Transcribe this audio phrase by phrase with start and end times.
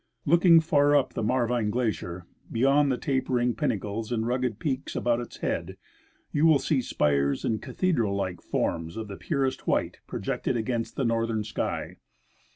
[0.25, 5.37] Looking far up the Marvine glacier, beyond the tapering pinnacles and rugged peaks about its
[5.37, 5.77] head,
[6.31, 11.05] you will .see spires and cathedral like forms of the purest white projected against the
[11.05, 11.97] northern sky.